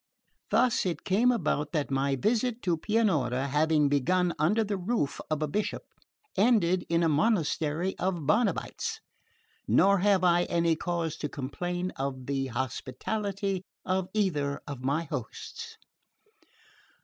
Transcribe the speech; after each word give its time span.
Thus 0.49 0.83
it 0.83 1.03
came 1.03 1.31
about 1.31 1.73
that 1.73 1.91
my 1.91 2.15
visit 2.15 2.63
to 2.63 2.75
Pianura, 2.75 3.45
having 3.49 3.87
begun 3.87 4.33
under 4.39 4.63
the 4.63 4.75
roof 4.75 5.21
of 5.29 5.43
a 5.43 5.47
Bishop, 5.47 5.83
ended 6.35 6.87
in 6.89 7.03
a 7.03 7.07
monastery 7.07 7.95
of 7.99 8.25
Barnabites 8.25 8.99
nor 9.67 9.99
have 9.99 10.23
I 10.23 10.45
any 10.45 10.75
cause 10.75 11.17
to 11.17 11.29
complain 11.29 11.91
of 11.97 12.25
the 12.25 12.47
hospitality 12.47 13.61
of 13.85 14.09
either 14.15 14.59
of 14.65 14.83
my 14.83 15.03
hosts... 15.03 15.77